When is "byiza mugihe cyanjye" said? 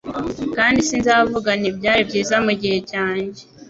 2.09-3.41